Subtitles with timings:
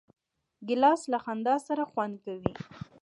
[0.67, 2.53] ګیلاس له خندا سره خوند کوي.